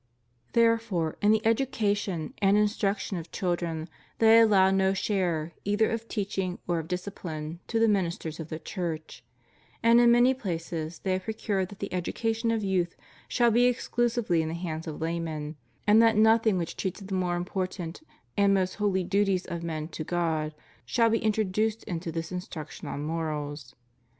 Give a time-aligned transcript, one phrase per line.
[0.53, 5.53] Therefore in the education and itw^jr ciion of 96 FREEMASONRY children they allow no share,
[5.63, 9.23] either of teaching or of discipline, to the ministers of the Church;
[9.83, 12.95] and in many places they have procured that the education of youth
[13.27, 17.13] shall be exclusively in the hands of laymen, and that nothing which treats of the
[17.13, 18.01] most important
[18.35, 23.03] and most holy duties of men to God shall be introduced into the instructions on
[23.03, 23.75] morals.